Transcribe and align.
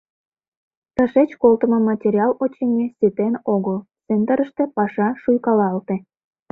Тышеч 0.95 1.29
колтымо 1.41 1.79
материал, 1.89 2.31
очыни, 2.43 2.85
ситен 2.97 3.33
огыл, 3.53 3.77
центрыште 4.05 4.63
паша 4.75 5.07
шуйкалалте. 5.21 5.95